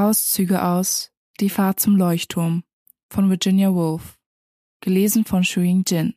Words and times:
Auszüge 0.00 0.64
aus 0.64 1.10
Die 1.40 1.50
Fahrt 1.50 1.78
zum 1.78 1.94
Leuchtturm 1.94 2.64
von 3.12 3.28
Virginia 3.28 3.74
Woolf, 3.74 4.16
gelesen 4.80 5.26
von 5.26 5.44
Shuing 5.44 5.84
Jin. 5.86 6.14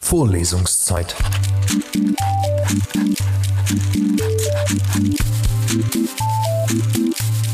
Vorlesungszeit. 0.00 1.14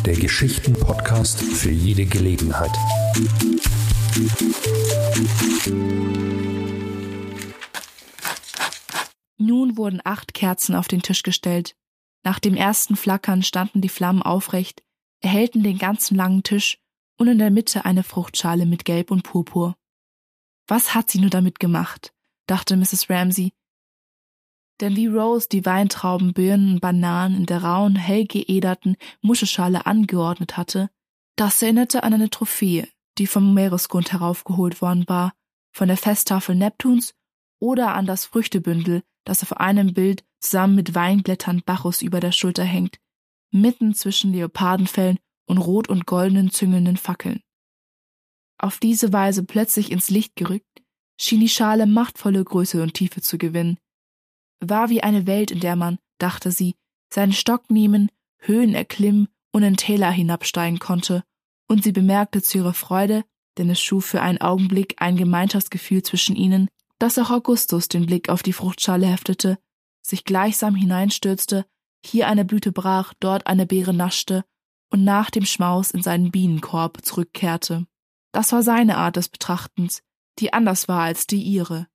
Der 0.06 0.14
Geschichten-Podcast 0.14 1.40
für 1.40 1.70
jede 1.72 2.06
Gelegenheit. 2.06 2.70
Nun 9.36 9.76
wurden 9.76 10.00
acht 10.04 10.32
Kerzen 10.32 10.76
auf 10.76 10.86
den 10.86 11.02
Tisch 11.02 11.24
gestellt. 11.24 11.74
Nach 12.24 12.40
dem 12.40 12.54
ersten 12.56 12.96
Flackern 12.96 13.42
standen 13.42 13.82
die 13.82 13.88
Flammen 13.88 14.22
aufrecht, 14.22 14.82
erhellten 15.20 15.62
den 15.62 15.78
ganzen 15.78 16.16
langen 16.16 16.42
Tisch 16.42 16.78
und 17.18 17.28
in 17.28 17.38
der 17.38 17.50
Mitte 17.50 17.84
eine 17.84 18.02
Fruchtschale 18.02 18.66
mit 18.66 18.84
Gelb 18.84 19.10
und 19.10 19.22
Purpur. 19.22 19.76
Was 20.66 20.94
hat 20.94 21.10
sie 21.10 21.20
nur 21.20 21.30
damit 21.30 21.60
gemacht? 21.60 22.12
dachte 22.46 22.76
Mrs. 22.76 23.08
Ramsay. 23.10 23.52
Denn 24.80 24.96
wie 24.96 25.06
Rose 25.06 25.48
die 25.50 25.64
Weintrauben, 25.64 26.32
Birnen 26.32 26.74
und 26.74 26.80
Bananen 26.80 27.36
in 27.36 27.46
der 27.46 27.62
rauen, 27.62 27.94
hell 27.94 28.26
geederten 28.26 28.96
Muschelschale 29.20 29.86
angeordnet 29.86 30.56
hatte, 30.56 30.90
das 31.36 31.62
erinnerte 31.62 32.02
an 32.02 32.14
eine 32.14 32.30
Trophäe, 32.30 32.88
die 33.18 33.26
vom 33.26 33.54
Meeresgrund 33.54 34.12
heraufgeholt 34.12 34.82
worden 34.82 35.04
war, 35.06 35.32
von 35.72 35.88
der 35.88 35.96
Festtafel 35.96 36.54
Neptuns 36.54 37.14
oder 37.60 37.94
an 37.94 38.06
das 38.06 38.26
Früchtebündel, 38.26 39.02
das 39.24 39.42
auf 39.42 39.56
einem 39.56 39.94
Bild 39.94 40.24
zusammen 40.44 40.74
mit 40.74 40.94
Weinblättern 40.94 41.62
Bacchus 41.64 42.02
über 42.02 42.20
der 42.20 42.32
Schulter 42.32 42.64
hängt, 42.64 42.98
mitten 43.50 43.94
zwischen 43.94 44.32
Leopardenfellen 44.32 45.18
und 45.46 45.58
rot 45.58 45.88
und 45.88 46.06
goldenen 46.06 46.50
züngelnden 46.50 46.96
Fackeln. 46.96 47.40
Auf 48.58 48.78
diese 48.78 49.12
Weise 49.12 49.44
plötzlich 49.44 49.90
ins 49.90 50.10
Licht 50.10 50.36
gerückt, 50.36 50.82
schien 51.20 51.40
die 51.40 51.48
Schale 51.48 51.86
machtvolle 51.86 52.42
Größe 52.42 52.82
und 52.82 52.94
Tiefe 52.94 53.20
zu 53.20 53.38
gewinnen. 53.38 53.78
War 54.60 54.90
wie 54.90 55.02
eine 55.02 55.26
Welt, 55.26 55.50
in 55.50 55.60
der 55.60 55.76
man, 55.76 55.98
dachte 56.18 56.50
sie, 56.50 56.74
seinen 57.12 57.32
Stock 57.32 57.70
nehmen, 57.70 58.10
Höhen 58.38 58.74
erklimmen 58.74 59.28
und 59.52 59.62
in 59.62 59.76
Täler 59.76 60.10
hinabsteigen 60.10 60.78
konnte, 60.78 61.22
und 61.68 61.84
sie 61.84 61.92
bemerkte 61.92 62.42
zu 62.42 62.58
ihrer 62.58 62.74
Freude, 62.74 63.24
denn 63.58 63.70
es 63.70 63.80
schuf 63.80 64.04
für 64.04 64.20
einen 64.20 64.40
Augenblick 64.40 64.96
ein 64.98 65.16
Gemeinschaftsgefühl 65.16 66.02
zwischen 66.02 66.36
ihnen, 66.36 66.68
dass 66.98 67.18
auch 67.18 67.30
Augustus 67.30 67.88
den 67.88 68.06
Blick 68.06 68.28
auf 68.28 68.42
die 68.42 68.52
Fruchtschale 68.52 69.06
heftete, 69.06 69.58
sich 70.04 70.24
gleichsam 70.24 70.74
hineinstürzte, 70.74 71.66
hier 72.04 72.28
eine 72.28 72.44
Blüte 72.44 72.72
brach, 72.72 73.14
dort 73.20 73.46
eine 73.46 73.66
Beere 73.66 73.94
naschte 73.94 74.44
und 74.90 75.04
nach 75.04 75.30
dem 75.30 75.46
Schmaus 75.46 75.90
in 75.90 76.02
seinen 76.02 76.30
Bienenkorb 76.30 77.04
zurückkehrte. 77.04 77.86
Das 78.32 78.52
war 78.52 78.62
seine 78.62 78.98
Art 78.98 79.16
des 79.16 79.28
Betrachtens, 79.28 80.02
die 80.38 80.52
anders 80.52 80.88
war 80.88 81.02
als 81.02 81.26
die 81.26 81.42
ihre, 81.42 81.86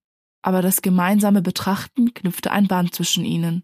aber 0.42 0.62
das 0.62 0.82
gemeinsame 0.82 1.42
Betrachten 1.42 2.14
knüpfte 2.14 2.52
ein 2.52 2.68
Band 2.68 2.96
zwischen 2.96 3.26
ihnen. 3.26 3.64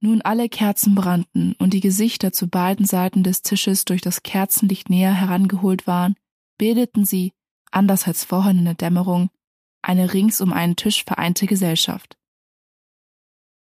Nun 0.00 0.22
alle 0.22 0.48
Kerzen 0.48 0.94
brannten 0.94 1.54
und 1.58 1.74
die 1.74 1.80
Gesichter 1.80 2.32
zu 2.32 2.48
beiden 2.48 2.86
Seiten 2.86 3.22
des 3.22 3.42
Tisches 3.42 3.84
durch 3.84 4.00
das 4.00 4.22
Kerzenlicht 4.22 4.90
näher 4.90 5.12
herangeholt 5.12 5.86
waren, 5.86 6.16
bildeten 6.58 7.04
sie, 7.04 7.32
anders 7.70 8.08
als 8.08 8.24
vorhin 8.24 8.58
in 8.58 8.64
der 8.64 8.74
Dämmerung, 8.74 9.30
eine 9.82 10.12
rings 10.12 10.40
um 10.40 10.52
einen 10.52 10.76
Tisch 10.76 11.04
vereinte 11.04 11.46
Gesellschaft. 11.46 12.16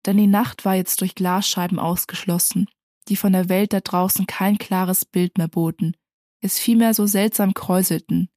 Denn 0.06 0.16
die 0.16 0.26
Nacht 0.26 0.64
war 0.64 0.74
jetzt 0.74 1.00
durch 1.00 1.14
Glasscheiben 1.14 1.78
ausgeschlossen, 1.78 2.68
die 3.08 3.16
von 3.16 3.32
der 3.32 3.48
Welt 3.48 3.72
da 3.72 3.80
draußen 3.80 4.26
kein 4.26 4.58
klares 4.58 5.04
Bild 5.04 5.38
mehr 5.38 5.48
boten, 5.48 5.96
es 6.40 6.58
vielmehr 6.58 6.94
so 6.94 7.06
seltsam 7.06 7.54
kräuselten, 7.54 8.28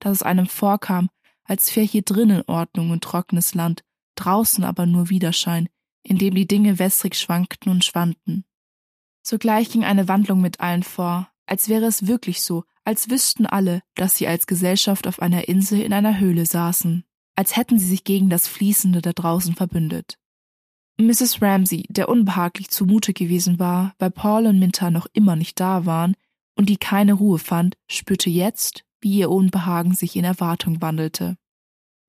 dass 0.00 0.12
es 0.12 0.22
einem 0.22 0.46
vorkam, 0.46 1.10
als 1.44 1.74
wäre 1.76 1.86
hier 1.86 2.02
drinnen 2.02 2.42
Ordnung 2.46 2.90
und 2.90 3.04
trockenes 3.04 3.54
Land, 3.54 3.84
draußen 4.16 4.64
aber 4.64 4.86
nur 4.86 5.10
Widerschein, 5.10 5.68
in 6.02 6.18
dem 6.18 6.34
die 6.34 6.48
Dinge 6.48 6.78
wässrig 6.78 7.16
schwankten 7.16 7.70
und 7.70 7.84
schwanden. 7.84 8.44
Sogleich 9.22 9.70
ging 9.70 9.84
eine 9.84 10.08
Wandlung 10.08 10.40
mit 10.40 10.60
allen 10.60 10.82
vor, 10.82 11.30
als 11.46 11.68
wäre 11.68 11.86
es 11.86 12.06
wirklich 12.06 12.42
so, 12.42 12.64
als 12.84 13.10
wüssten 13.10 13.44
alle, 13.44 13.82
dass 13.94 14.16
sie 14.16 14.26
als 14.26 14.46
Gesellschaft 14.46 15.06
auf 15.06 15.20
einer 15.20 15.48
Insel 15.48 15.80
in 15.80 15.92
einer 15.92 16.18
Höhle 16.18 16.46
saßen 16.46 17.04
als 17.38 17.56
hätten 17.56 17.78
sie 17.78 17.86
sich 17.86 18.02
gegen 18.02 18.30
das 18.30 18.48
Fließende 18.48 19.00
da 19.00 19.12
draußen 19.12 19.54
verbündet. 19.54 20.18
Mrs. 21.00 21.40
Ramsay, 21.40 21.84
der 21.88 22.08
unbehaglich 22.08 22.70
zumute 22.70 23.12
gewesen 23.12 23.58
war, 23.60 23.94
weil 23.98 24.10
Paul 24.10 24.46
und 24.46 24.58
Minta 24.58 24.90
noch 24.90 25.06
immer 25.12 25.36
nicht 25.36 25.60
da 25.60 25.86
waren 25.86 26.16
und 26.56 26.68
die 26.68 26.76
keine 26.76 27.12
Ruhe 27.12 27.38
fand, 27.38 27.76
spürte 27.86 28.30
jetzt, 28.30 28.84
wie 29.00 29.18
ihr 29.18 29.30
Unbehagen 29.30 29.94
sich 29.94 30.16
in 30.16 30.24
Erwartung 30.24 30.82
wandelte. 30.82 31.36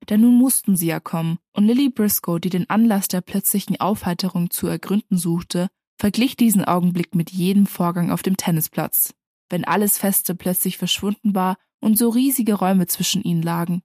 Denn 0.08 0.22
nun 0.22 0.34
mussten 0.34 0.76
sie 0.76 0.88
ja 0.88 0.98
kommen, 0.98 1.38
und 1.52 1.66
Lily 1.66 1.88
Briscoe, 1.88 2.40
die 2.40 2.48
den 2.48 2.68
Anlass 2.68 3.06
der 3.06 3.20
plötzlichen 3.20 3.78
Aufheiterung 3.80 4.50
zu 4.50 4.66
ergründen 4.66 5.16
suchte, 5.16 5.68
verglich 5.96 6.36
diesen 6.36 6.64
Augenblick 6.64 7.14
mit 7.14 7.30
jedem 7.30 7.66
Vorgang 7.66 8.10
auf 8.10 8.22
dem 8.22 8.36
Tennisplatz, 8.36 9.14
wenn 9.50 9.64
alles 9.64 9.98
Feste 9.98 10.34
plötzlich 10.34 10.78
verschwunden 10.78 11.34
war 11.34 11.58
und 11.80 11.96
so 11.96 12.08
riesige 12.08 12.54
Räume 12.54 12.88
zwischen 12.88 13.22
ihnen 13.22 13.42
lagen, 13.42 13.82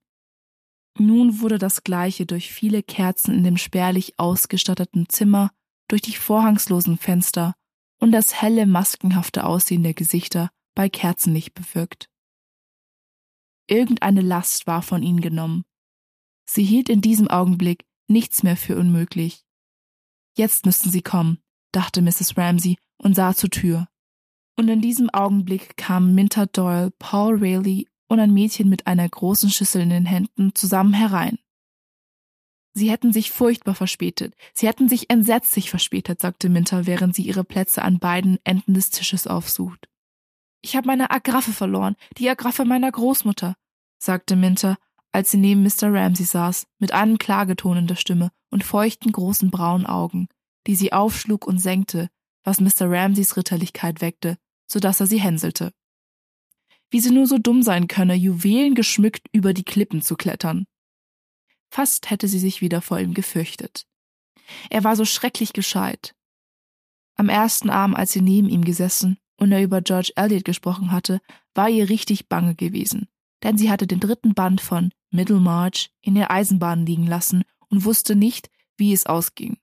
nun 0.97 1.41
wurde 1.41 1.57
das 1.57 1.83
Gleiche 1.83 2.25
durch 2.25 2.51
viele 2.51 2.83
Kerzen 2.83 3.33
in 3.33 3.44
dem 3.44 3.57
spärlich 3.57 4.17
ausgestatteten 4.17 5.09
Zimmer, 5.09 5.51
durch 5.88 6.01
die 6.01 6.16
vorhangslosen 6.16 6.97
Fenster 6.97 7.53
und 8.00 8.11
das 8.11 8.41
helle, 8.41 8.66
maskenhafte 8.66 9.45
Aussehen 9.45 9.83
der 9.83 9.94
Gesichter 9.94 10.50
bei 10.73 10.89
Kerzenlicht 10.89 11.53
bewirkt. 11.53 12.09
Irgendeine 13.67 14.22
Last 14.22 14.67
war 14.67 14.81
von 14.81 15.01
ihnen 15.01 15.22
genommen. 15.22 15.63
Sie 16.45 16.63
hielt 16.63 16.89
in 16.89 17.01
diesem 17.01 17.27
Augenblick 17.27 17.85
nichts 18.07 18.44
mehr 18.44 18.57
für 18.57 18.77
unmöglich. 18.77 19.44
Jetzt 20.38 20.66
müssten 20.66 20.91
sie 20.91 21.01
kommen, 21.01 21.39
dachte 21.72 22.01
Mrs. 22.01 22.38
Ramsay 22.38 22.77
und 22.97 23.16
sah 23.16 23.33
zur 23.33 23.50
Tür. 23.50 23.88
Und 24.57 24.69
in 24.69 24.81
diesem 24.81 25.09
Augenblick 25.09 25.75
kamen 25.77 26.13
Minter 26.13 26.45
Doyle, 26.47 26.91
Paul 27.00 27.38
Rayleigh 27.38 27.85
und 28.08 28.20
ein 28.20 28.34
Mädchen 28.34 28.70
mit 28.70 28.88
einer 28.88 29.08
großen 29.08 29.50
Schüssel 29.50 29.82
in 29.82 29.90
den 29.90 30.06
Händen 30.06 30.54
zusammen 30.56 30.94
herein. 30.94 31.40
Sie 32.74 32.92
hätten 32.92 33.14
sich 33.14 33.32
furchtbar 33.32 33.74
verspätet. 33.74 34.36
Sie 34.54 34.68
hätten 34.68 34.90
sich 34.90 35.10
entsetzlich 35.10 35.70
verspätet, 35.70 36.20
sagte 36.20 36.50
Minter, 36.50 36.86
während 36.86 37.16
sie 37.16 37.22
ihre 37.22 37.46
Plätze 37.46 37.82
an 37.82 38.00
beiden 38.00 38.38
Enden 38.44 38.74
des 38.74 38.90
Tisches 38.90 39.28
aufsucht. 39.28 39.88
Ich 40.62 40.76
habe 40.76 40.88
meine 40.88 41.10
Agraffe 41.10 41.54
verloren, 41.54 41.96
die 42.18 42.30
Agraffe 42.30 42.66
meiner 42.66 42.92
Großmutter, 42.92 43.56
sagte 43.98 44.36
Minter, 44.36 44.78
als 45.14 45.32
sie 45.32 45.38
neben 45.38 45.64
Mr. 45.64 45.94
Ramsey 45.94 46.26
saß, 46.26 46.68
mit 46.80 46.92
einem 46.92 47.18
Klageton 47.18 47.78
in 47.78 47.88
der 47.88 47.96
Stimme 47.96 48.32
und 48.50 48.66
feuchten 48.66 49.14
großen 49.14 49.52
braunen 49.52 49.86
Augen, 49.86 50.28
die 50.68 50.76
sie 50.76 50.92
aufschlug 50.92 51.48
und 51.48 51.60
senkte, 51.60 52.10
was 52.44 52.60
Mr. 52.60 52.90
Ramseys 52.92 53.38
Ritterlichkeit 53.38 54.02
weckte, 54.02 54.38
so 54.68 54.80
dass 54.80 55.00
er 55.00 55.08
sie 55.08 55.22
hänselte 55.22 55.72
wie 56.90 57.00
sie 57.00 57.12
nur 57.12 57.28
so 57.28 57.38
dumm 57.38 57.63
sein 57.63 57.88
könne, 57.88 58.16
Juwelen 58.16 58.75
geschmückt 58.75 59.28
über 59.31 59.53
die 59.53 59.63
Klippen 59.63 60.01
zu 60.01 60.16
klettern. 60.16 60.66
Fast 61.69 62.09
hätte 62.09 62.28
sie 62.28 62.40
sich 62.40 62.62
wieder 62.62 62.81
vor 62.81 63.00
ihm 63.00 63.13
gefürchtet. 63.13 63.85
Er 64.69 64.84
war 64.84 64.95
so 64.95 65.06
schrecklich 65.06 65.53
gescheit. 65.53 66.16
Am 67.16 67.29
ersten 67.29 67.69
Abend, 67.69 67.97
als 67.97 68.12
sie 68.12 68.22
neben 68.22 68.50
ihm 68.50 68.63
gesessen 68.63 69.18
und 69.38 69.51
er 69.51 69.63
über 69.63 69.81
George 69.81 70.12
Eliot 70.16 70.45
gesprochen 70.45 70.91
hatte, 70.91 71.19
war 71.53 71.69
ihr 71.69 71.90
richtig 71.90 72.29
bange 72.29 72.56
gewesen, 72.56 73.07
denn 73.44 73.57
sie 73.57 73.69
hatte 73.69 73.88
den 73.88 74.00
dritten 74.00 74.34
Band 74.34 74.62
von 74.62 74.91
Middlemarch 75.12 75.91
in 76.01 76.16
der 76.16 76.31
Eisenbahn 76.31 76.85
liegen 76.85 77.07
lassen 77.07 77.44
und 77.69 77.85
wusste 77.85 78.16
nicht, 78.16 78.50
wie 78.78 78.94
es 78.94 79.06
ausging. 79.06 79.57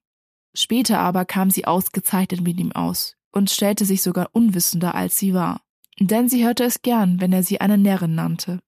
Später 0.54 0.98
aber 0.98 1.24
kam 1.24 1.50
sie 1.50 1.66
ausgezeichnet 1.66 2.40
mit 2.42 2.58
ihm 2.58 2.72
aus 2.72 3.16
und 3.30 3.50
stellte 3.50 3.84
sich 3.84 4.02
sogar 4.02 4.30
unwissender, 4.32 4.94
als 4.94 5.18
sie 5.18 5.32
war 5.32 5.62
denn 6.06 6.28
sie 6.28 6.44
hörte 6.44 6.64
es 6.64 6.82
gern, 6.82 7.20
wenn 7.20 7.32
er 7.32 7.42
sie 7.42 7.60
eine 7.60 7.78
Närrin 7.78 8.14
nannte. 8.14 8.60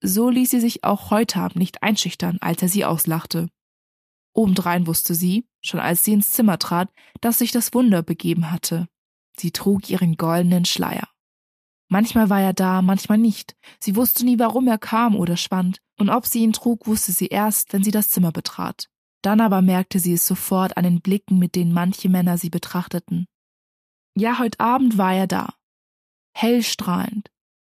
So 0.00 0.28
ließ 0.28 0.50
sie 0.50 0.60
sich 0.60 0.84
auch 0.84 1.10
heute 1.10 1.40
Abend 1.40 1.56
nicht 1.56 1.82
einschüchtern, 1.82 2.38
als 2.40 2.62
er 2.62 2.68
sie 2.68 2.84
auslachte. 2.84 3.48
Obendrein 4.34 4.86
wusste 4.86 5.14
sie, 5.14 5.46
schon 5.62 5.80
als 5.80 6.04
sie 6.04 6.12
ins 6.12 6.30
Zimmer 6.30 6.58
trat, 6.58 6.90
dass 7.20 7.38
sich 7.38 7.52
das 7.52 7.72
Wunder 7.72 8.02
begeben 8.02 8.50
hatte. 8.50 8.86
Sie 9.36 9.50
trug 9.50 9.88
ihren 9.88 10.16
goldenen 10.16 10.64
Schleier. 10.64 11.08
Manchmal 11.88 12.28
war 12.30 12.40
er 12.40 12.52
da, 12.52 12.82
manchmal 12.82 13.18
nicht. 13.18 13.56
Sie 13.78 13.96
wusste 13.96 14.24
nie, 14.24 14.38
warum 14.38 14.66
er 14.68 14.78
kam 14.78 15.16
oder 15.16 15.36
schwand, 15.36 15.78
und 15.98 16.10
ob 16.10 16.26
sie 16.26 16.42
ihn 16.42 16.52
trug, 16.52 16.86
wusste 16.86 17.12
sie 17.12 17.28
erst, 17.28 17.72
wenn 17.72 17.84
sie 17.84 17.90
das 17.90 18.10
Zimmer 18.10 18.32
betrat. 18.32 18.88
Dann 19.22 19.40
aber 19.40 19.62
merkte 19.62 19.98
sie 19.98 20.14
es 20.14 20.26
sofort 20.26 20.76
an 20.76 20.84
den 20.84 21.00
Blicken, 21.00 21.38
mit 21.38 21.54
denen 21.54 21.72
manche 21.72 22.08
Männer 22.08 22.38
sie 22.38 22.50
betrachteten. 22.50 23.26
Ja, 24.14 24.38
heute 24.38 24.60
Abend 24.60 24.98
war 24.98 25.14
er 25.14 25.26
da, 25.26 25.54
hellstrahlend. 26.36 27.30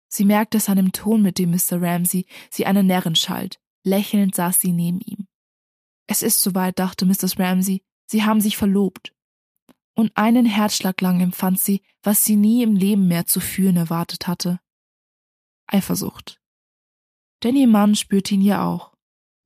Sie 0.08 0.26
merkte 0.26 0.58
es 0.58 0.70
an 0.70 0.78
dem 0.78 0.92
Ton, 0.92 1.22
mit 1.22 1.38
dem 1.38 1.52
Mr. 1.52 1.82
Ramsey 1.82 2.26
sie 2.50 2.66
eine 2.66 2.84
Närrin 2.84 3.16
schalt. 3.16 3.60
Lächelnd 3.84 4.36
saß 4.36 4.60
sie 4.60 4.72
neben 4.72 5.02
ihm. 5.02 5.28
Es 6.08 6.22
ist 6.22 6.42
soweit, 6.42 6.80
dachte 6.80 7.06
Mrs. 7.06 7.40
Ramsey. 7.40 7.84
Sie 8.06 8.24
haben 8.24 8.42
sich 8.42 8.58
verlobt. 8.58 9.14
und 9.96 10.12
einen 10.16 10.48
Herzschlag 10.48 11.00
lang 11.02 11.22
empfand 11.22 11.60
sie, 11.60 11.84
was 12.02 12.26
sie 12.26 12.36
nie 12.36 12.64
im 12.64 12.76
Leben 12.76 13.08
mehr 13.08 13.28
zu 13.28 13.40
fühlen 13.40 13.78
erwartet 13.78 14.26
hatte. 14.28 14.60
Eifersucht. 15.68 16.42
Denn 17.44 17.56
ihr 17.56 17.68
Mann 17.68 17.94
spürte 17.96 18.34
ihn 18.34 18.42
ja 18.42 18.66
auch, 18.66 18.94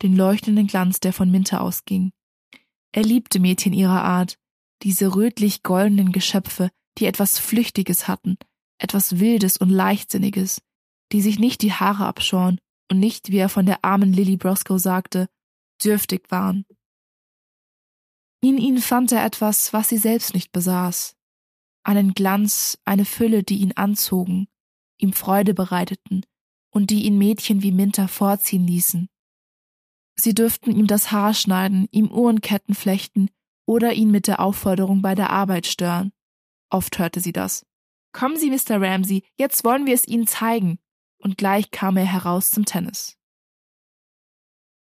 den 0.03 0.15
leuchtenden 0.15 0.67
Glanz, 0.67 1.01
der 1.01 1.11
von 1.11 1.29
Minter 1.29 1.61
ausging. 1.61 2.11
Er 2.93 3.03
liebte 3.03 3.39
Mädchen 3.39 3.73
ihrer 3.73 4.03
Art, 4.03 4.37
diese 4.83 5.15
rötlich-goldenen 5.15 6.13
Geschöpfe, 6.13 6.71
die 6.97 7.07
etwas 7.07 7.39
Flüchtiges 7.39 8.07
hatten, 8.07 8.37
etwas 8.79 9.19
Wildes 9.19 9.57
und 9.57 9.69
Leichtsinniges, 9.69 10.61
die 11.11 11.21
sich 11.21 11.39
nicht 11.39 11.61
die 11.61 11.73
Haare 11.73 12.05
abschoren 12.05 12.59
und 12.91 12.99
nicht, 12.99 13.31
wie 13.31 13.37
er 13.37 13.49
von 13.49 13.65
der 13.65 13.83
armen 13.83 14.13
Lily 14.13 14.37
Broscoe 14.37 14.79
sagte, 14.79 15.27
dürftig 15.83 16.29
waren. 16.29 16.65
In 18.41 18.57
ihnen 18.57 18.81
fand 18.81 19.11
er 19.11 19.25
etwas, 19.25 19.73
was 19.73 19.89
sie 19.89 19.97
selbst 19.97 20.33
nicht 20.33 20.51
besaß. 20.51 21.15
Einen 21.83 22.13
Glanz, 22.13 22.77
eine 22.85 23.05
Fülle, 23.05 23.43
die 23.43 23.59
ihn 23.59 23.73
anzogen, 23.73 24.47
ihm 24.99 25.13
Freude 25.13 25.53
bereiteten 25.53 26.23
und 26.71 26.89
die 26.89 27.03
ihn 27.03 27.17
Mädchen 27.17 27.63
wie 27.63 27.71
Minter 27.71 28.07
vorziehen 28.07 28.67
ließen. 28.67 29.09
Sie 30.15 30.33
dürften 30.33 30.71
ihm 30.71 30.87
das 30.87 31.11
Haar 31.11 31.33
schneiden, 31.33 31.87
ihm 31.91 32.11
Uhrenketten 32.11 32.75
flechten 32.75 33.29
oder 33.65 33.93
ihn 33.93 34.11
mit 34.11 34.27
der 34.27 34.39
Aufforderung 34.39 35.01
bei 35.01 35.15
der 35.15 35.29
Arbeit 35.29 35.67
stören. 35.67 36.11
Oft 36.69 36.99
hörte 36.99 37.19
sie 37.19 37.33
das. 37.33 37.65
Kommen 38.17 38.37
Sie, 38.37 38.49
Mr. 38.49 38.81
Ramsey, 38.81 39.21
jetzt 39.35 39.63
wollen 39.63 39.85
wir 39.85 39.93
es 39.93 40.07
Ihnen 40.07 40.25
zeigen. 40.25 40.79
Und 41.19 41.37
gleich 41.37 41.69
kam 41.69 41.97
er 41.97 42.05
heraus 42.05 42.49
zum 42.49 42.65
Tennis. 42.65 43.15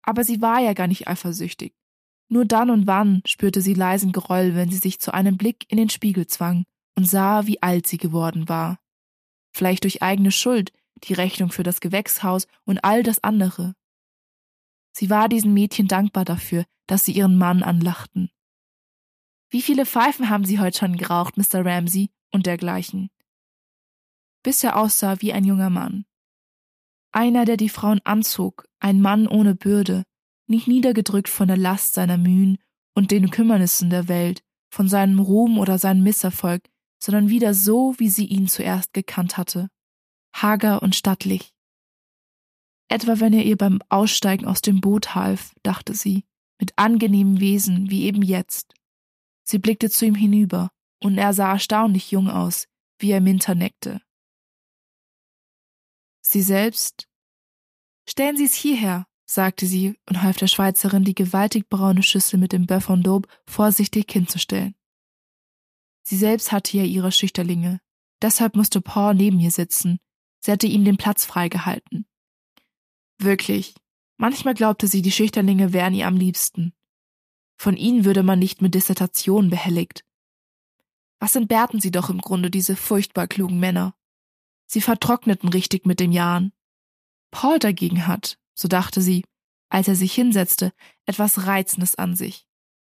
Aber 0.02 0.24
sie 0.24 0.42
war 0.42 0.62
ja 0.62 0.72
gar 0.72 0.88
nicht 0.88 1.10
eifersüchtig. 1.10 1.76
Nur 2.30 2.46
dann 2.46 2.70
und 2.70 2.88
wann 2.88 3.22
spürte 3.26 3.60
sie 3.60 3.74
leisen 3.74 4.14
Groll, 4.14 4.56
wenn 4.56 4.72
sie 4.72 4.78
sich 4.78 5.02
zu 5.02 5.14
einem 5.14 5.36
Blick 5.36 5.66
in 5.70 5.76
den 5.76 5.90
Spiegel 5.90 6.28
zwang 6.28 6.64
und 6.96 7.04
sah, 7.04 7.46
wie 7.48 7.62
alt 7.62 7.86
sie 7.86 7.98
geworden 7.98 8.48
war. 8.48 8.80
Vielleicht 9.54 9.84
durch 9.84 10.02
eigene 10.02 10.32
Schuld, 10.32 10.72
die 11.04 11.14
Rechnung 11.14 11.52
für 11.52 11.64
das 11.64 11.82
Gewächshaus 11.82 12.48
und 12.64 12.82
all 12.86 13.04
das 13.04 13.22
andere. 13.26 13.74
Sie 14.94 15.10
war 15.10 15.28
diesen 15.28 15.54
Mädchen 15.54 15.90
dankbar 15.90 16.24
dafür, 16.24 16.64
dass 16.88 17.04
sie 17.04 17.12
ihren 17.12 17.38
Mann 17.38 17.62
anlachten. 17.62 18.32
Wie 19.50 19.62
viele 19.62 19.86
Pfeifen 19.86 20.30
haben 20.30 20.46
Sie 20.46 20.60
heute 20.60 20.78
schon 20.78 20.96
geraucht, 20.96 21.36
Mr. 21.36 21.66
Ramsey? 21.66 22.10
und 22.32 22.46
dergleichen. 22.46 23.10
Bis 24.48 24.64
er 24.64 24.78
aussah 24.78 25.20
wie 25.20 25.34
ein 25.34 25.44
junger 25.44 25.70
Mann. 25.70 26.06
Einer, 27.12 27.44
der 27.44 27.58
die 27.58 27.68
Frauen 27.68 28.00
anzog, 28.06 28.64
ein 28.80 29.02
Mann 29.02 29.28
ohne 29.28 29.56
Bürde, 29.56 30.04
nicht 30.48 30.70
niedergedrückt 30.70 31.28
von 31.28 31.50
der 31.50 31.58
Last 31.58 31.96
seiner 31.96 32.16
Mühen 32.16 32.58
und 32.96 33.12
den 33.12 33.30
Kümmernissen 33.30 33.90
der 33.90 34.08
Welt, 34.08 34.42
von 34.70 34.88
seinem 34.88 35.20
Ruhm 35.20 35.58
oder 35.58 35.78
seinem 35.78 36.02
Misserfolg, 36.02 36.64
sondern 36.98 37.28
wieder 37.28 37.54
so, 37.54 37.96
wie 37.98 38.08
sie 38.08 38.24
ihn 38.24 38.48
zuerst 38.48 38.94
gekannt 38.94 39.36
hatte, 39.36 39.68
hager 40.34 40.82
und 40.82 40.96
stattlich. 40.96 41.54
Etwa 42.88 43.20
wenn 43.20 43.34
er 43.34 43.44
ihr 43.44 43.58
beim 43.58 43.82
Aussteigen 43.90 44.46
aus 44.46 44.62
dem 44.62 44.80
Boot 44.80 45.14
half, 45.14 45.56
dachte 45.62 45.94
sie, 45.94 46.24
mit 46.58 46.72
angenehmem 46.78 47.42
Wesen 47.42 47.90
wie 47.90 48.04
eben 48.04 48.22
jetzt. 48.22 48.76
Sie 49.44 49.60
blickte 49.60 49.90
zu 49.90 50.06
ihm 50.06 50.16
hinüber, 50.16 50.70
und 51.04 51.18
er 51.18 51.34
sah 51.34 51.52
erstaunlich 51.52 52.12
jung 52.12 52.30
aus, 52.30 52.70
wie 52.98 53.12
er 53.12 53.20
Minter 53.20 53.54
neckte. 53.54 54.00
Sie 56.30 56.42
selbst? 56.42 57.08
Stellen 58.10 58.38
Sie 58.38 58.46
es 58.46 58.54
hierher, 58.54 59.08
sagte 59.26 59.66
sie 59.66 59.98
und 60.10 60.22
half 60.22 60.38
der 60.38 60.48
Schweizerin, 60.48 61.04
die 61.04 61.16
gewaltig 61.16 61.70
braune 61.70 62.04
Schüssel 62.04 62.40
mit 62.40 62.54
dem 62.54 62.66
Bœuf 62.66 62.92
en 62.92 63.04
daube 63.04 63.28
vorsichtig 63.46 64.12
hinzustellen. 64.12 64.76
Sie 66.04 66.18
selbst 66.18 66.52
hatte 66.52 66.78
ja 66.78 66.84
ihre 66.84 67.12
Schüchterlinge. 67.12 67.80
Deshalb 68.22 68.56
musste 68.56 68.82
Paul 68.82 69.16
neben 69.16 69.40
ihr 69.40 69.52
sitzen. 69.52 70.00
Sie 70.40 70.52
hatte 70.52 70.68
ihm 70.68 70.86
den 70.86 70.98
Platz 70.98 71.26
freigehalten. 71.26 72.06
Wirklich. 73.20 73.76
Manchmal 74.18 74.54
glaubte 74.54 74.88
sie, 74.88 75.02
die 75.02 75.12
Schüchterlinge 75.12 75.74
wären 75.74 75.94
ihr 75.94 76.08
am 76.08 76.16
liebsten. 76.18 76.74
Von 77.58 77.76
ihnen 77.76 78.06
würde 78.06 78.24
man 78.24 78.40
nicht 78.40 78.62
mit 78.62 78.74
Dissertationen 78.74 79.50
behelligt. 79.50 80.06
Was 81.20 81.36
entbehrten 81.36 81.80
sie 81.82 81.92
doch 81.92 82.10
im 82.10 82.22
Grunde, 82.22 82.50
diese 82.50 82.76
furchtbar 82.76 83.28
klugen 83.28 83.60
Männer? 83.60 83.96
Sie 84.68 84.82
vertrockneten 84.82 85.50
richtig 85.50 85.86
mit 85.86 86.00
den 86.00 86.12
Jahren. 86.12 86.52
Paul 87.32 87.60
dagegen 87.60 88.06
hat, 88.08 88.38
so 88.54 88.68
dachte 88.68 89.02
sie, 89.02 89.26
als 89.70 89.88
er 89.88 89.96
sich 89.96 90.14
hinsetzte, 90.14 90.74
etwas 91.06 91.46
Reizendes 91.46 91.96
an 91.96 92.16
sich. 92.16 92.46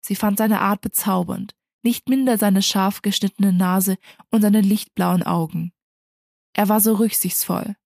Sie 0.00 0.16
fand 0.16 0.38
seine 0.38 0.60
Art 0.60 0.80
bezaubernd, 0.80 1.54
nicht 1.82 2.08
minder 2.08 2.38
seine 2.38 2.62
scharf 2.62 3.02
geschnittene 3.02 3.52
Nase 3.52 3.98
und 4.30 4.42
seine 4.42 4.60
lichtblauen 4.60 5.22
Augen. 5.22 5.72
Er 6.54 6.68
war 6.68 6.80
so 6.80 6.94
rücksichtsvoll. 6.94 7.76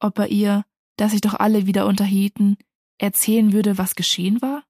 Ob 0.00 0.18
er 0.18 0.28
ihr, 0.28 0.64
dass 0.96 1.12
sich 1.12 1.20
doch 1.20 1.34
alle 1.34 1.66
wieder 1.66 1.86
unterhielten, 1.86 2.56
erzählen 2.98 3.52
würde, 3.52 3.78
was 3.78 3.94
geschehen 3.94 4.42
war? 4.42 4.64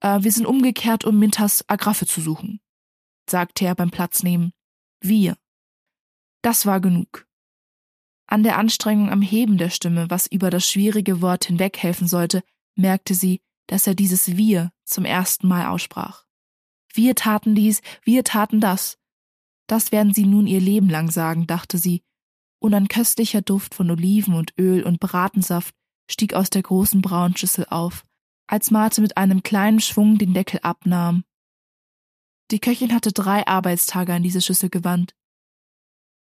Äh, 0.00 0.22
wir 0.22 0.32
sind 0.32 0.46
umgekehrt, 0.46 1.04
um 1.04 1.18
Mintas 1.18 1.68
Agraffe 1.68 2.06
zu 2.06 2.20
suchen, 2.20 2.60
sagte 3.28 3.64
er 3.64 3.74
beim 3.74 3.90
Platznehmen. 3.90 4.52
Wir. 5.00 5.36
Das 6.42 6.66
war 6.66 6.80
genug. 6.80 7.26
An 8.26 8.42
der 8.42 8.58
Anstrengung 8.58 9.10
am 9.10 9.22
Heben 9.22 9.58
der 9.58 9.70
Stimme, 9.70 10.10
was 10.10 10.26
über 10.26 10.50
das 10.50 10.68
schwierige 10.68 11.20
Wort 11.20 11.44
hinweghelfen 11.44 12.08
sollte, 12.08 12.42
merkte 12.74 13.14
sie, 13.14 13.40
dass 13.66 13.86
er 13.86 13.94
dieses 13.94 14.36
Wir 14.36 14.72
zum 14.84 15.04
ersten 15.04 15.48
Mal 15.48 15.68
aussprach. 15.68 16.24
Wir 16.92 17.14
taten 17.14 17.54
dies, 17.54 17.80
wir 18.02 18.24
taten 18.24 18.60
das. 18.60 18.98
Das 19.66 19.92
werden 19.92 20.12
sie 20.12 20.26
nun 20.26 20.46
ihr 20.46 20.60
Leben 20.60 20.88
lang 20.88 21.10
sagen, 21.10 21.46
dachte 21.46 21.78
sie, 21.78 22.02
und 22.58 22.74
ein 22.74 22.88
köstlicher 22.88 23.42
Duft 23.42 23.74
von 23.74 23.90
Oliven 23.90 24.34
und 24.34 24.54
Öl 24.58 24.84
und 24.84 25.00
Bratensaft 25.00 25.74
stieg 26.10 26.34
aus 26.34 26.50
der 26.50 26.62
großen 26.62 27.02
Braunschüssel 27.02 27.66
auf, 27.70 28.04
als 28.46 28.70
Marte 28.70 29.00
mit 29.00 29.16
einem 29.16 29.42
kleinen 29.42 29.80
Schwung 29.80 30.18
den 30.18 30.34
Deckel 30.34 30.60
abnahm. 30.62 31.24
Die 32.50 32.60
Köchin 32.60 32.94
hatte 32.94 33.12
drei 33.12 33.46
Arbeitstage 33.46 34.12
an 34.12 34.22
diese 34.22 34.42
Schüssel 34.42 34.68
gewandt. 34.68 35.14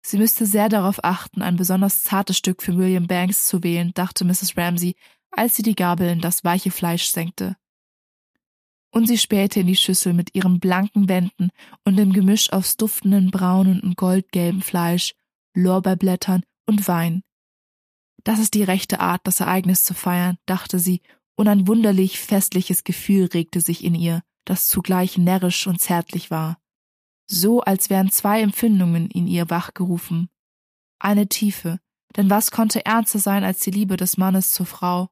Sie 0.01 0.17
müsste 0.17 0.45
sehr 0.45 0.67
darauf 0.67 1.03
achten, 1.03 1.41
ein 1.41 1.55
besonders 1.55 2.03
zartes 2.03 2.37
Stück 2.37 2.63
für 2.63 2.75
William 2.75 3.07
Banks 3.07 3.45
zu 3.45 3.63
wählen, 3.63 3.91
dachte 3.93 4.25
Mrs. 4.25 4.57
Ramsey, 4.57 4.95
als 5.29 5.55
sie 5.55 5.63
die 5.63 5.75
Gabel 5.75 6.09
in 6.09 6.21
das 6.21 6.43
weiche 6.43 6.71
Fleisch 6.71 7.05
senkte. 7.05 7.55
Und 8.91 9.07
sie 9.07 9.17
spähte 9.17 9.61
in 9.61 9.67
die 9.67 9.75
Schüssel 9.75 10.13
mit 10.13 10.35
ihren 10.35 10.59
blanken 10.59 11.07
Wänden 11.07 11.51
und 11.85 11.95
dem 11.95 12.11
Gemisch 12.11 12.51
aus 12.51 12.75
duftenden 12.75 13.31
braunen 13.31 13.79
und 13.79 13.95
goldgelben 13.95 14.61
Fleisch, 14.61 15.13
Lorbeerblättern 15.53 16.43
und 16.65 16.87
Wein. 16.87 17.23
Das 18.23 18.39
ist 18.39 18.53
die 18.53 18.63
rechte 18.63 18.99
Art, 18.99 19.21
das 19.23 19.39
Ereignis 19.39 19.83
zu 19.83 19.93
feiern, 19.93 20.37
dachte 20.45 20.79
sie, 20.79 21.01
und 21.35 21.47
ein 21.47 21.67
wunderlich 21.67 22.19
festliches 22.19 22.83
Gefühl 22.83 23.25
regte 23.33 23.61
sich 23.61 23.83
in 23.83 23.95
ihr, 23.95 24.21
das 24.45 24.67
zugleich 24.67 25.17
närrisch 25.17 25.65
und 25.67 25.79
zärtlich 25.79 26.29
war 26.29 26.60
so 27.31 27.61
als 27.61 27.89
wären 27.89 28.11
zwei 28.11 28.41
Empfindungen 28.41 29.09
in 29.09 29.27
ihr 29.27 29.49
wachgerufen. 29.49 30.29
Eine 30.99 31.27
tiefe, 31.27 31.79
denn 32.15 32.29
was 32.29 32.51
konnte 32.51 32.85
ernster 32.85 33.19
sein 33.19 33.43
als 33.43 33.59
die 33.61 33.71
Liebe 33.71 33.97
des 33.97 34.17
Mannes 34.17 34.51
zur 34.51 34.65
Frau? 34.65 35.09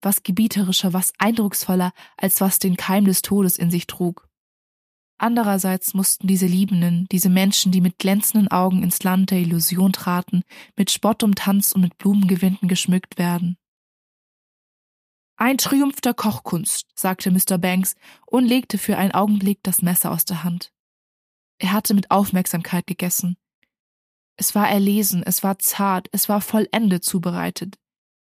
Was 0.00 0.22
gebieterischer, 0.22 0.92
was 0.92 1.12
eindrucksvoller, 1.18 1.92
als 2.16 2.40
was 2.40 2.58
den 2.58 2.76
Keim 2.76 3.04
des 3.04 3.22
Todes 3.22 3.58
in 3.58 3.70
sich 3.70 3.86
trug? 3.86 4.28
Andererseits 5.18 5.94
mussten 5.94 6.28
diese 6.28 6.46
Liebenden, 6.46 7.06
diese 7.10 7.28
Menschen, 7.28 7.72
die 7.72 7.80
mit 7.80 7.98
glänzenden 7.98 8.48
Augen 8.48 8.84
ins 8.84 9.02
Land 9.02 9.32
der 9.32 9.38
Illusion 9.38 9.92
traten, 9.92 10.44
mit 10.76 10.92
Spott 10.92 11.24
um 11.24 11.34
Tanz 11.34 11.72
und 11.72 11.80
mit 11.80 11.98
Blumengewinden 11.98 12.68
geschmückt 12.68 13.18
werden. 13.18 13.58
Ein 15.36 15.58
Triumph 15.58 16.00
der 16.00 16.14
Kochkunst, 16.14 16.86
sagte 16.94 17.32
Mr. 17.32 17.58
Banks 17.58 17.96
und 18.26 18.44
legte 18.44 18.78
für 18.78 18.96
einen 18.96 19.12
Augenblick 19.12 19.60
das 19.64 19.82
Messer 19.82 20.12
aus 20.12 20.24
der 20.24 20.44
Hand. 20.44 20.72
Er 21.58 21.72
hatte 21.72 21.94
mit 21.94 22.10
Aufmerksamkeit 22.10 22.86
gegessen. 22.86 23.36
Es 24.36 24.54
war 24.54 24.68
erlesen, 24.68 25.22
es 25.24 25.42
war 25.42 25.58
zart, 25.58 26.08
es 26.12 26.28
war 26.28 26.40
vollendet 26.40 27.04
zubereitet. 27.04 27.76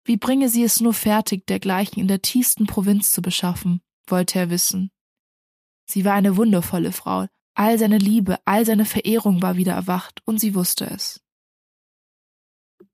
Wie 0.04 0.16
bringe 0.16 0.48
sie 0.48 0.62
es 0.62 0.80
nur 0.80 0.94
fertig, 0.94 1.46
dergleichen 1.46 2.00
in 2.00 2.08
der 2.08 2.22
tiefsten 2.22 2.66
Provinz 2.66 3.10
zu 3.10 3.20
beschaffen, 3.20 3.82
wollte 4.06 4.38
er 4.38 4.50
wissen. 4.50 4.90
Sie 5.86 6.04
war 6.04 6.14
eine 6.14 6.36
wundervolle 6.36 6.92
Frau, 6.92 7.26
all 7.54 7.78
seine 7.78 7.98
Liebe, 7.98 8.38
all 8.44 8.64
seine 8.64 8.84
Verehrung 8.84 9.42
war 9.42 9.56
wieder 9.56 9.72
erwacht, 9.72 10.22
und 10.24 10.38
sie 10.38 10.54
wusste 10.54 10.86
es. 10.86 11.20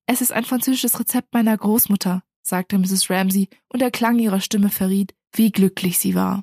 Es 0.07 0.21
ist 0.21 0.33
ein 0.33 0.45
französisches 0.45 0.99
Rezept 0.99 1.33
meiner 1.35 1.57
Großmutter, 1.57 2.23
sagte 2.43 2.79
Mrs. 2.79 3.11
Ramsey, 3.11 3.49
und 3.69 3.81
der 3.81 3.91
Klang 3.91 4.19
ihrer 4.19 4.41
Stimme 4.41 4.71
verriet, 4.71 5.15
wie 5.33 5.53
glücklich 5.53 5.99
sie 5.99 6.15
war. 6.15 6.43